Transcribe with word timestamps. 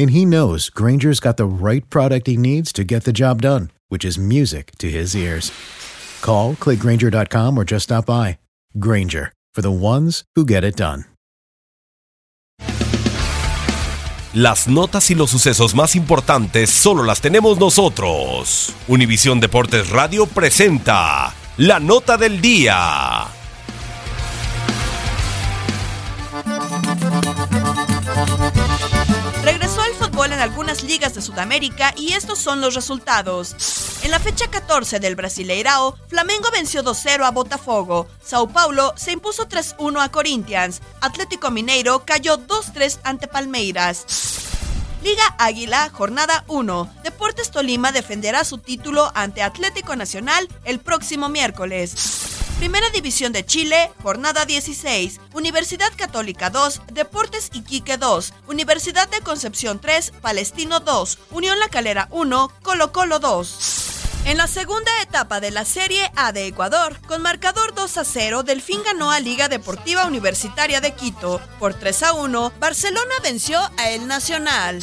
And 0.00 0.12
he 0.12 0.24
knows 0.24 0.70
Granger's 0.70 1.20
got 1.20 1.36
the 1.36 1.44
right 1.44 1.84
product 1.90 2.26
he 2.26 2.38
needs 2.38 2.72
to 2.72 2.84
get 2.84 3.04
the 3.04 3.12
job 3.12 3.42
done, 3.42 3.70
which 3.90 4.02
is 4.02 4.16
music 4.16 4.72
to 4.78 4.88
his 4.88 5.14
ears. 5.14 5.52
Call, 6.22 6.54
clickgranger.com, 6.54 7.58
or 7.58 7.64
just 7.64 7.84
stop 7.84 8.06
by. 8.06 8.38
Granger, 8.78 9.34
for 9.52 9.60
the 9.60 9.70
ones 9.70 10.24
who 10.34 10.46
get 10.46 10.64
it 10.64 10.76
done. 10.76 11.04
Las 14.32 14.68
notas 14.68 15.10
y 15.10 15.14
los 15.14 15.28
sucesos 15.28 15.74
más 15.74 15.94
importantes 15.94 16.70
solo 16.70 17.02
las 17.02 17.20
tenemos 17.20 17.58
nosotros. 17.58 18.72
Univisión 18.88 19.38
Deportes 19.38 19.90
Radio 19.90 20.24
presenta 20.24 21.34
la 21.58 21.78
nota 21.78 22.16
del 22.16 22.40
día. 22.40 23.39
En 30.40 30.44
algunas 30.44 30.82
ligas 30.82 31.14
de 31.14 31.20
Sudamérica 31.20 31.92
y 31.98 32.14
estos 32.14 32.38
son 32.38 32.62
los 32.62 32.74
resultados. 32.74 33.54
En 34.02 34.10
la 34.10 34.18
fecha 34.18 34.48
14 34.48 34.98
del 34.98 35.14
Brasileirao, 35.14 35.98
Flamengo 36.08 36.48
venció 36.50 36.82
2-0 36.82 37.26
a 37.26 37.30
Botafogo, 37.30 38.08
Sao 38.24 38.48
Paulo 38.48 38.94
se 38.96 39.12
impuso 39.12 39.46
3-1 39.46 40.02
a 40.02 40.08
Corinthians, 40.10 40.80
Atlético 41.02 41.50
Mineiro 41.50 42.06
cayó 42.06 42.38
2-3 42.38 43.00
ante 43.04 43.28
Palmeiras. 43.28 44.06
Liga 45.04 45.34
Águila, 45.36 45.90
jornada 45.92 46.44
1. 46.48 46.90
Deportes 47.04 47.50
Tolima 47.50 47.92
defenderá 47.92 48.44
su 48.44 48.56
título 48.56 49.12
ante 49.14 49.42
Atlético 49.42 49.94
Nacional 49.94 50.48
el 50.64 50.78
próximo 50.78 51.28
miércoles. 51.28 52.29
Primera 52.60 52.90
División 52.90 53.32
de 53.32 53.46
Chile, 53.46 53.90
jornada 54.02 54.44
16. 54.44 55.18
Universidad 55.32 55.90
Católica 55.96 56.50
2, 56.50 56.82
Deportes 56.92 57.48
Iquique 57.54 57.96
2, 57.96 58.34
Universidad 58.48 59.08
de 59.08 59.22
Concepción 59.22 59.80
3, 59.80 60.12
Palestino 60.20 60.80
2, 60.80 61.18
Unión 61.30 61.58
La 61.58 61.68
Calera 61.68 62.08
1, 62.10 62.52
Colo 62.60 62.92
Colo 62.92 63.18
2. 63.18 64.26
En 64.26 64.36
la 64.36 64.46
segunda 64.46 64.90
etapa 65.00 65.40
de 65.40 65.50
la 65.52 65.64
Serie 65.64 66.12
A 66.16 66.32
de 66.32 66.48
Ecuador, 66.48 67.00
con 67.08 67.22
marcador 67.22 67.74
2 67.74 67.96
a 67.96 68.04
0, 68.04 68.42
Delfín 68.42 68.82
ganó 68.84 69.10
a 69.10 69.20
Liga 69.20 69.48
Deportiva 69.48 70.04
Universitaria 70.04 70.82
de 70.82 70.92
Quito. 70.92 71.40
Por 71.58 71.72
3 71.72 72.02
a 72.02 72.12
1, 72.12 72.52
Barcelona 72.60 73.14
venció 73.22 73.58
a 73.78 73.88
El 73.88 74.06
Nacional. 74.06 74.82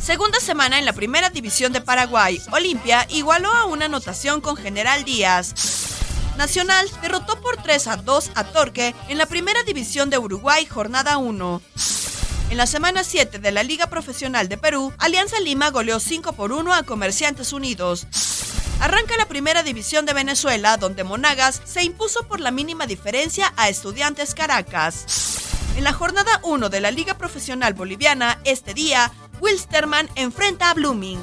Segunda 0.00 0.40
semana 0.40 0.78
en 0.78 0.86
la 0.86 0.94
primera 0.94 1.28
división 1.28 1.74
de 1.74 1.82
Paraguay, 1.82 2.40
Olimpia 2.52 3.06
igualó 3.10 3.52
a 3.52 3.66
una 3.66 3.84
anotación 3.84 4.40
con 4.40 4.56
General 4.56 5.04
Díaz. 5.04 5.85
Nacional 6.36 6.86
derrotó 7.00 7.40
por 7.40 7.56
3 7.56 7.86
a 7.88 7.96
2 7.96 8.30
a 8.34 8.44
Torque 8.44 8.94
en 9.08 9.18
la 9.18 9.26
primera 9.26 9.62
división 9.62 10.10
de 10.10 10.18
Uruguay, 10.18 10.66
jornada 10.66 11.16
1. 11.16 11.62
En 12.50 12.56
la 12.56 12.66
semana 12.66 13.04
7 13.04 13.38
de 13.38 13.50
la 13.50 13.62
Liga 13.62 13.86
Profesional 13.88 14.48
de 14.48 14.56
Perú, 14.56 14.92
Alianza 14.98 15.40
Lima 15.40 15.70
goleó 15.70 15.98
5 15.98 16.34
por 16.34 16.52
1 16.52 16.74
a 16.74 16.82
Comerciantes 16.84 17.52
Unidos. 17.52 18.06
Arranca 18.80 19.16
la 19.16 19.26
primera 19.26 19.62
división 19.62 20.04
de 20.04 20.12
Venezuela, 20.12 20.76
donde 20.76 21.04
Monagas 21.04 21.62
se 21.64 21.82
impuso 21.82 22.28
por 22.28 22.40
la 22.40 22.50
mínima 22.50 22.86
diferencia 22.86 23.52
a 23.56 23.68
Estudiantes 23.68 24.34
Caracas. 24.34 25.06
En 25.76 25.84
la 25.84 25.92
jornada 25.92 26.40
1 26.42 26.68
de 26.68 26.80
la 26.80 26.90
Liga 26.90 27.18
Profesional 27.18 27.74
Boliviana, 27.74 28.38
este 28.44 28.74
día, 28.74 29.10
Wilsterman 29.40 30.08
enfrenta 30.14 30.70
a 30.70 30.74
Blooming. 30.74 31.22